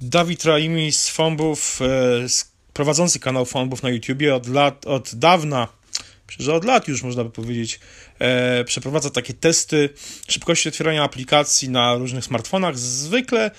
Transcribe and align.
Dawid 0.00 0.44
Raimi 0.44 0.92
z 0.92 1.08
Fombów, 1.08 1.80
e, 1.82 2.26
prowadzący 2.72 3.20
kanał 3.20 3.46
Fombów 3.46 3.82
na 3.82 3.90
YouTubie 3.90 4.34
od 4.34 4.48
lat, 4.48 4.86
od 4.86 5.14
dawna, 5.14 5.68
że 6.38 6.54
od 6.54 6.64
lat 6.64 6.88
już 6.88 7.02
można 7.02 7.24
by 7.24 7.30
powiedzieć, 7.30 7.80
e, 8.18 8.64
przeprowadza 8.64 9.10
takie 9.10 9.34
testy 9.34 9.88
szybkości 10.28 10.68
otwierania 10.68 11.04
aplikacji 11.04 11.68
na 11.68 11.94
różnych 11.94 12.24
smartfonach. 12.24 12.78
Zwykle 12.78 13.50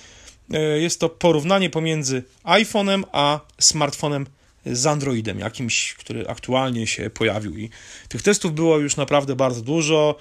e, 0.52 0.60
jest 0.60 1.00
to 1.00 1.08
porównanie 1.08 1.70
pomiędzy 1.70 2.22
iPhone'em 2.44 3.02
a 3.12 3.40
smartfonem 3.60 4.26
z 4.66 4.86
Androidem, 4.86 5.38
jakimś, 5.38 5.94
który 5.94 6.28
aktualnie 6.28 6.86
się 6.86 7.10
pojawił. 7.10 7.58
I 7.58 7.70
tych 8.08 8.22
testów 8.22 8.54
było 8.54 8.78
już 8.78 8.96
naprawdę 8.96 9.36
bardzo 9.36 9.60
dużo. 9.60 10.18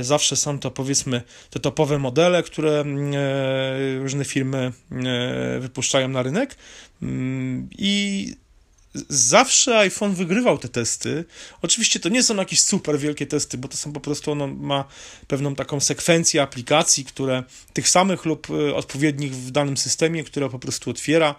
Zawsze 0.00 0.36
są 0.36 0.58
to 0.58 0.70
powiedzmy 0.70 1.22
te 1.50 1.60
topowe 1.60 1.98
modele, 1.98 2.42
które 2.42 2.80
mm, 2.80 3.12
różne 4.04 4.24
firmy 4.24 4.72
e, 4.90 5.60
wypuszczają 5.60 6.08
na 6.08 6.22
rynek. 6.22 6.56
Mm, 7.02 7.68
I 7.78 8.28
zawsze 9.08 9.78
iPhone 9.78 10.14
wygrywał 10.14 10.58
te 10.58 10.68
testy. 10.68 11.24
Oczywiście 11.62 12.00
to 12.00 12.08
nie 12.08 12.22
są 12.22 12.36
jakieś 12.36 12.60
super 12.60 12.98
wielkie 12.98 13.26
testy, 13.26 13.58
bo 13.58 13.68
to 13.68 13.76
są 13.76 13.92
po 13.92 14.00
prostu, 14.00 14.32
ono 14.32 14.46
ma 14.46 14.84
pewną 15.28 15.54
taką 15.54 15.80
sekwencję 15.80 16.42
aplikacji, 16.42 17.04
które 17.04 17.42
tych 17.72 17.88
samych 17.88 18.24
lub 18.24 18.46
odpowiednich 18.74 19.32
w 19.32 19.50
danym 19.50 19.76
systemie, 19.76 20.24
które 20.24 20.50
po 20.50 20.58
prostu 20.58 20.90
otwiera 20.90 21.34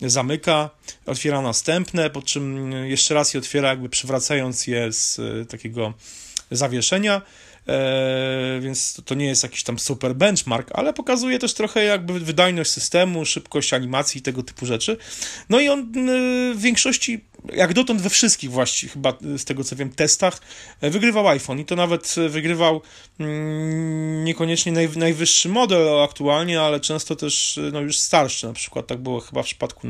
zamyka, 0.00 0.70
otwiera 1.06 1.42
następne, 1.42 2.10
po 2.10 2.22
czym 2.22 2.72
jeszcze 2.72 3.14
raz 3.14 3.34
je 3.34 3.40
otwiera, 3.40 3.68
jakby 3.68 3.88
przywracając 3.88 4.66
je 4.66 4.92
z 4.92 5.18
e, 5.18 5.44
takiego 5.44 5.94
zawieszenia. 6.50 7.22
E, 7.68 8.60
więc 8.60 9.02
to 9.04 9.14
nie 9.14 9.26
jest 9.26 9.42
jakiś 9.42 9.62
tam 9.62 9.78
super 9.78 10.14
benchmark, 10.14 10.68
ale 10.72 10.92
pokazuje 10.92 11.38
też 11.38 11.54
trochę 11.54 11.84
jakby 11.84 12.20
wydajność 12.20 12.70
systemu, 12.70 13.24
szybkość 13.24 13.72
animacji 13.72 14.18
i 14.18 14.22
tego 14.22 14.42
typu 14.42 14.66
rzeczy. 14.66 14.96
No 15.48 15.60
i 15.60 15.68
on 15.68 15.80
e, 15.80 15.84
w 16.54 16.60
większości 16.60 17.24
jak 17.52 17.74
dotąd 17.74 18.00
we 18.00 18.10
wszystkich 18.10 18.50
właściwie, 18.50 18.92
chyba 18.92 19.12
z 19.36 19.44
tego 19.44 19.64
co 19.64 19.76
wiem, 19.76 19.90
testach 19.90 20.40
e, 20.80 20.90
wygrywał 20.90 21.28
iPhone 21.28 21.60
i 21.60 21.64
to 21.64 21.76
nawet 21.76 22.14
wygrywał 22.28 22.82
mm, 23.20 24.24
niekoniecznie 24.24 24.72
naj, 24.72 24.88
najwyższy 24.96 25.48
model 25.48 26.02
aktualnie, 26.02 26.60
ale 26.60 26.80
często 26.80 27.16
też 27.16 27.60
no, 27.72 27.80
już 27.80 27.98
starszy, 27.98 28.46
na 28.46 28.52
przykład 28.52 28.86
tak 28.86 28.98
było 28.98 29.20
chyba 29.20 29.42
w 29.42 29.46
przypadku 29.46 29.88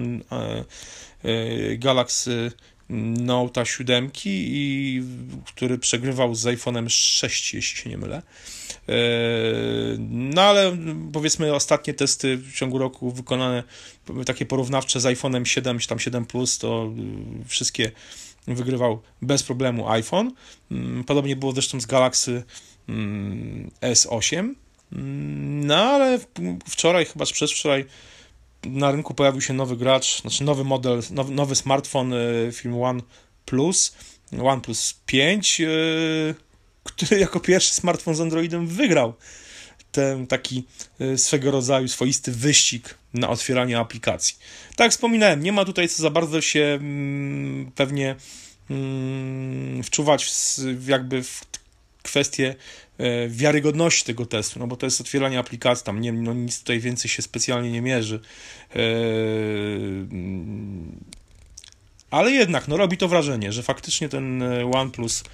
Galaxy 1.78 2.52
Note 2.88 3.66
7, 3.66 4.10
i, 4.24 5.02
który 5.44 5.78
przegrywał 5.78 6.34
z 6.34 6.44
iPhone'em 6.44 6.88
6, 6.88 7.54
jeśli 7.54 7.82
się 7.82 7.90
nie 7.90 7.98
mylę. 7.98 8.22
No 10.08 10.42
ale 10.42 10.76
powiedzmy 11.12 11.54
ostatnie 11.54 11.94
testy 11.94 12.36
w 12.36 12.54
ciągu 12.54 12.78
roku 12.78 13.10
wykonane, 13.10 13.62
takie 14.26 14.46
porównawcze 14.46 15.00
z 15.00 15.04
iPhone'em 15.04 15.44
7 15.44 15.78
czy 15.78 15.88
tam 15.88 15.98
7 15.98 16.26
Plus, 16.26 16.58
to 16.58 16.92
y, 17.42 17.48
wszystkie 17.48 17.92
wygrywał 18.46 19.02
bez 19.22 19.42
problemu 19.42 19.88
iPhone. 19.88 20.32
Mm, 20.70 21.04
podobnie 21.04 21.36
było 21.36 21.52
zresztą 21.52 21.80
z 21.80 21.86
Galaxy 21.86 22.42
mm, 22.88 23.70
S8. 23.80 24.54
Mm, 24.92 25.66
no 25.66 25.76
ale 25.76 26.18
wczoraj, 26.68 27.04
chyba 27.04 27.24
przedwczoraj, 27.24 27.84
na 28.70 28.91
rynku 28.91 29.14
pojawił 29.14 29.41
się 29.41 29.53
nowy 29.55 29.77
gracz, 29.77 30.20
znaczy 30.20 30.45
nowy 30.45 30.64
model, 30.64 31.03
nowy, 31.11 31.34
nowy 31.34 31.55
smartfon 31.55 32.12
y, 32.12 32.50
firmy 32.53 32.84
One 32.84 33.03
Plus, 33.45 33.95
OnePlus 34.42 34.95
5 35.06 35.62
który 36.87 37.20
jako 37.27 37.41
pierwszy 37.41 37.75
smartfon 37.75 38.14
z 38.14 38.20
Androidem 38.20 38.67
wygrał 38.67 39.14
ten 39.92 40.27
taki 40.27 40.64
e, 41.00 41.19
swego 41.19 41.50
rodzaju 41.50 41.89
swoisty 41.89 42.33
wyścig 42.33 42.94
na 43.14 43.28
otwieranie 43.28 43.78
aplikacji. 43.78 44.37
Tak 44.70 44.84
jak 44.84 44.92
wspominałem, 44.92 45.42
nie 45.42 45.53
ma 45.53 45.64
tutaj 45.64 45.89
co 45.89 46.03
za 46.03 46.11
bardzo 46.11 46.41
się 46.41 46.78
mm, 46.81 47.72
pewnie 47.75 48.17
mm, 48.70 49.83
wczuwać 49.83 50.25
w, 50.59 50.89
jakby 50.89 51.22
w 51.22 51.41
kwestię 52.03 52.49
e, 52.49 52.55
wiarygodności 53.28 54.04
tego 54.04 54.26
testu, 54.26 54.58
no 54.58 54.66
bo 54.66 54.76
to 54.76 54.86
jest 54.86 55.00
otwieranie 55.00 55.38
aplikacji, 55.38 55.86
tam 55.86 56.00
nie, 56.00 56.12
no 56.12 56.34
nic 56.34 56.58
tutaj 56.58 56.80
więcej 56.80 57.10
się 57.10 57.22
specjalnie 57.22 57.72
nie 57.72 57.82
mierzy. 57.82 58.20
E, 58.70 58.78
mm, 60.10 61.00
ale 62.10 62.30
jednak, 62.30 62.68
no 62.68 62.76
robi 62.76 62.96
to 62.96 63.08
wrażenie, 63.08 63.52
że 63.52 63.62
faktycznie 63.62 64.08
ten 64.08 64.42
OnePlus 64.72 65.24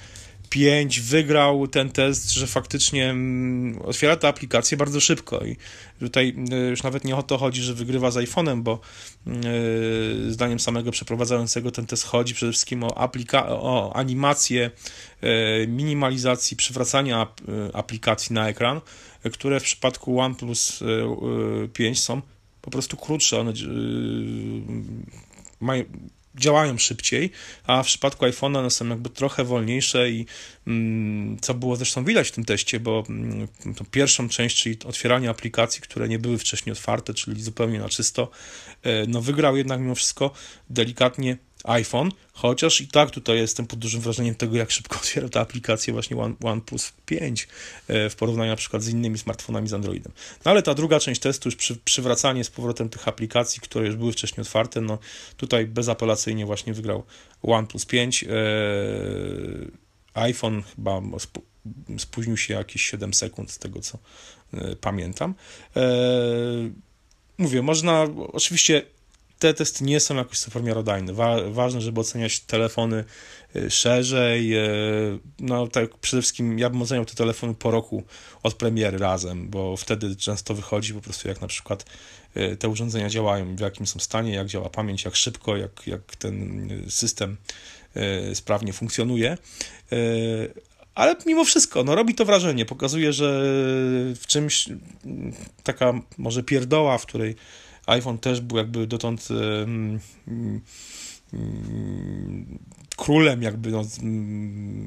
5 0.53 1.01
wygrał 1.01 1.69
ten 1.69 1.91
test, 1.91 2.31
że 2.31 2.47
faktycznie 2.47 3.11
mm, 3.11 3.83
otwiera 3.83 4.17
tę 4.17 4.29
aplikację 4.29 4.77
bardzo 4.77 5.01
szybko 5.01 5.45
i 5.45 5.57
tutaj 6.01 6.37
y, 6.53 6.71
już 6.71 6.83
nawet 6.83 7.05
nie 7.05 7.17
o 7.17 7.23
to 7.23 7.39
chodzi, 7.39 7.63
że 7.63 7.75
wygrywa 7.75 8.11
z 8.11 8.17
iPhone'em, 8.17 8.63
bo 8.63 8.81
y, 9.27 10.33
zdaniem 10.33 10.61
samego 10.61 10.91
przeprowadzającego 10.91 11.71
ten 11.71 11.87
test 11.87 12.05
chodzi 12.05 12.35
przede 12.35 12.53
wszystkim 12.53 12.85
o, 12.85 12.89
aplika- 12.89 13.47
o 13.49 13.93
animację 13.97 14.71
y, 15.25 15.67
minimalizacji, 15.69 16.57
przywracania 16.57 17.27
aplikacji 17.73 18.35
na 18.35 18.49
ekran, 18.49 18.81
które 19.33 19.61
w 19.61 19.63
przypadku 19.63 20.21
OnePlus 20.21 20.81
5 21.73 22.01
są 22.01 22.23
po 22.63 22.71
prostu 22.71 22.97
krótsze, 22.97 23.41
one 23.41 23.53
mają 25.61 25.85
działają 26.35 26.79
szybciej, 26.79 27.31
a 27.67 27.83
w 27.83 27.87
przypadku 27.87 28.25
iPhone'a 28.25 28.59
one 28.59 28.71
są 28.71 28.89
jakby 28.89 29.11
trochę 29.11 29.45
wolniejsze 29.45 30.11
i 30.11 30.27
mm, 30.67 31.39
co 31.41 31.55
było 31.55 31.77
zresztą 31.77 32.05
widać 32.05 32.29
w 32.29 32.33
tym 32.33 32.45
teście, 32.45 32.81
bo 32.81 33.05
mm, 33.09 33.49
pierwszą 33.91 34.29
część, 34.29 34.63
czyli 34.63 34.79
otwieranie 34.85 35.31
aplikacji, 35.31 35.83
które 35.83 36.09
nie 36.09 36.19
były 36.19 36.39
wcześniej 36.39 36.73
otwarte, 36.73 37.15
czyli 37.15 37.43
zupełnie 37.43 37.79
na 37.79 37.89
czysto, 37.89 38.31
e, 38.83 39.07
no 39.07 39.21
wygrał 39.21 39.57
jednak 39.57 39.81
mimo 39.81 39.95
wszystko 39.95 40.31
delikatnie 40.71 41.37
iPhone, 41.65 42.11
chociaż 42.33 42.81
i 42.81 42.89
tak 42.89 43.11
tutaj 43.11 43.37
jestem 43.37 43.67
pod 43.67 43.79
dużym 43.79 44.01
wrażeniem 44.01 44.35
tego, 44.35 44.57
jak 44.57 44.71
szybko 44.71 44.99
otwiera 45.03 45.29
ta 45.29 45.41
aplikacja 45.41 45.93
właśnie 45.93 46.17
One, 46.17 46.35
OnePlus 46.43 46.93
5 47.07 47.49
e, 47.89 48.11
w 48.11 48.17
porównaniu 48.17 48.51
na 48.51 48.57
przykład 48.57 48.83
z 48.83 48.89
innymi 48.89 49.19
smartfonami 49.19 49.69
z 49.69 49.73
Androidem. 49.73 50.13
No 50.45 50.51
ale 50.51 50.63
ta 50.63 50.75
druga 50.75 51.01
część 51.01 51.21
testu, 51.21 51.49
już 51.49 51.57
przy, 51.57 51.77
przywracanie 51.77 52.45
z 52.45 52.51
powrotem 52.51 52.89
tych 52.89 53.09
aplikacji, 53.09 53.61
które 53.61 53.87
już 53.87 53.97
były 53.97 54.13
wcześniej 54.13 54.43
otwarte, 54.43 54.81
no 54.81 54.99
tutaj 55.37 55.67
bezapelacyjnie 55.67 56.47
właśnie 56.47 56.75
wygrał 56.75 57.05
OnePlus 57.43 57.87
5. 57.87 58.25
E, 58.25 58.29
iPhone 60.15 60.63
chyba 60.63 61.01
spóźnił 61.99 62.37
się 62.37 62.55
jakieś 62.55 62.83
7 62.83 63.15
sekund 63.15 63.51
z 63.51 63.59
tego, 63.59 63.81
co 63.81 63.99
e, 64.55 64.77
pamiętam. 64.77 65.35
Mówię, 67.39 67.63
można 67.63 68.07
oczywiście 68.33 68.83
te 69.43 69.55
testy 69.55 69.85
nie 69.85 70.01
są 70.01 70.17
jakoś 70.17 70.39
super 70.39 70.63
miarodajne. 70.63 71.13
Wa 71.13 71.37
ważne, 71.51 71.81
żeby 71.81 72.01
oceniać 72.01 72.41
telefony 72.41 73.05
y, 73.57 73.71
szerzej. 73.71 74.57
Y, 74.57 75.19
no 75.41 75.67
tak 75.67 75.99
przede 75.99 76.23
wszystkim 76.23 76.59
ja 76.59 76.71
bym 76.71 76.83
oceniał 76.83 77.05
te 77.05 77.15
telefony 77.15 77.55
po 77.55 77.71
roku 77.71 78.03
od 78.43 78.55
premiery 78.55 78.99
razem, 78.99 79.49
bo 79.49 79.77
wtedy 79.77 80.17
często 80.17 80.55
wychodzi 80.55 80.95
po 80.95 81.01
prostu 81.01 81.29
jak 81.29 81.41
na 81.41 81.47
przykład 81.47 81.85
y, 82.37 82.57
te 82.57 82.69
urządzenia 82.69 83.09
działają, 83.09 83.57
w 83.57 83.61
jakim 83.61 83.87
są 83.87 84.01
stanie, 84.01 84.35
jak 84.35 84.47
działa 84.47 84.71
pamięć, 84.71 85.05
jak 85.05 85.17
szybko, 85.17 85.57
jak, 85.57 85.87
jak 85.87 86.17
ten 86.17 86.69
system 86.89 87.37
sprawnie 88.35 88.73
funkcjonuje. 88.73 89.39
Ale 90.95 91.17
mimo 91.27 91.45
wszystko, 91.45 91.85
no 91.85 91.95
robi 91.95 92.15
to 92.15 92.25
wrażenie, 92.25 92.65
pokazuje, 92.65 93.13
że 93.13 93.43
w 94.17 94.23
czymś 94.27 94.69
taka 95.63 95.93
może 96.19 96.43
pierdoła, 96.43 96.99
w 96.99 97.07
której 97.07 97.37
iPhone 97.87 98.19
też 98.19 98.41
był 98.41 98.57
jakby 98.57 98.87
dotąd 98.87 99.29
mm, 99.31 100.01
mm, 100.27 100.61
królem, 102.97 103.43
jakby 103.43 103.71
no, 103.71 103.83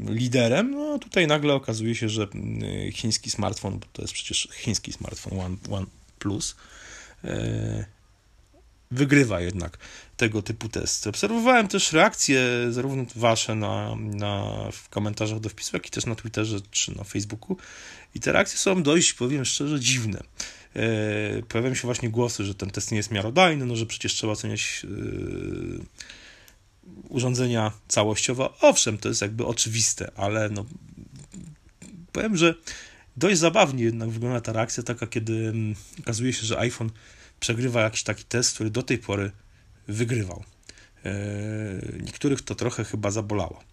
liderem, 0.08 0.72
no 0.72 1.00
tutaj 1.00 1.28
nagle 1.28 1.54
okazuje 1.54 1.96
się, 1.96 2.10
że 2.10 2.28
mm, 2.34 2.92
chiński 2.92 3.30
smartfon, 3.30 3.80
bo 3.80 3.86
to 3.94 4.02
jest 4.02 4.14
przecież 4.14 4.48
chiński 4.54 4.94
smartfon 4.94 5.40
One, 5.40 5.56
One 5.70 5.86
Plus, 6.20 6.56
e, 7.24 7.86
wygrywa 8.92 9.42
jednak 9.42 9.78
tego 10.18 10.42
typu 10.42 10.70
testy. 10.70 11.10
Obserwowałem 11.10 11.68
też 11.68 11.94
reakcje 11.94 12.42
zarówno 12.70 13.06
wasze 13.16 13.56
na, 13.56 13.96
na, 13.96 14.54
w 14.72 14.90
komentarzach 14.90 15.40
do 15.40 15.50
wpisu, 15.50 15.72
jak 15.74 15.88
i 15.88 15.90
też 15.90 16.06
na 16.06 16.16
Twitterze 16.16 16.58
czy 16.72 16.98
na 16.98 17.04
Facebooku 17.04 17.58
i 18.16 18.20
te 18.20 18.32
reakcje 18.32 18.58
są 18.58 18.84
dość, 18.84 19.14
powiem 19.14 19.46
szczerze, 19.46 19.80
dziwne. 19.80 20.24
E, 20.76 21.42
pojawiają 21.42 21.76
się 21.76 21.88
właśnie 21.88 22.10
głosy, 22.10 22.46
że 22.46 22.56
ten 22.56 22.70
test 22.70 22.92
nie 22.92 22.98
jest 22.98 23.12
miarodajny, 23.12 23.66
no 23.66 23.76
że 23.76 23.86
przecież 23.86 24.14
trzeba 24.14 24.34
oceniać 24.34 24.86
e, 24.86 24.88
urządzenia 27.10 27.72
całościowo. 27.88 28.58
Owszem, 28.62 28.98
to 28.98 29.10
jest 29.10 29.22
jakby 29.22 29.46
oczywiste, 29.46 30.12
ale 30.16 30.50
no 30.50 30.66
powiem, 32.12 32.38
że 32.38 32.56
dość 33.18 33.38
zabawnie 33.38 33.84
jednak 33.84 34.10
wygląda 34.10 34.42
ta 34.42 34.54
reakcja 34.54 34.84
taka, 34.84 35.08
kiedy 35.08 35.34
mm, 35.34 35.76
okazuje 36.00 36.34
się, 36.34 36.46
że 36.46 36.60
iPhone 36.60 36.90
przegrywa 37.40 37.82
jakiś 37.82 38.04
taki 38.04 38.24
test, 38.24 38.54
który 38.54 38.70
do 38.70 38.84
tej 38.84 38.98
pory 38.98 39.32
wygrywał. 39.88 40.44
E, 41.06 41.14
niektórych 42.02 42.42
to 42.42 42.56
trochę 42.56 42.84
chyba 42.84 43.12
zabolało. 43.12 43.64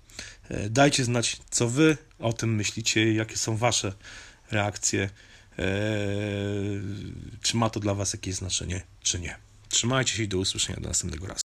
Dajcie 0.70 1.04
znać, 1.04 1.40
co 1.50 1.68
wy 1.68 1.96
o 2.18 2.32
tym 2.32 2.54
myślicie, 2.54 3.12
jakie 3.14 3.36
są 3.36 3.56
wasze 3.56 3.92
reakcje 4.50 5.10
czy 7.42 7.56
ma 7.56 7.70
to 7.70 7.80
dla 7.80 7.94
Was 7.94 8.12
jakieś 8.12 8.34
znaczenie, 8.34 8.82
czy 9.02 9.20
nie. 9.20 9.36
Trzymajcie 9.68 10.14
się 10.14 10.22
i 10.22 10.28
do 10.28 10.38
usłyszenia 10.38 10.80
do 10.80 10.88
następnego 10.88 11.26
razu. 11.26 11.41